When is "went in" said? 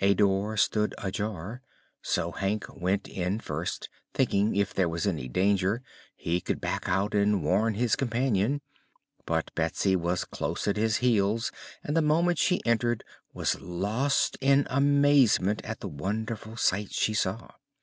2.74-3.38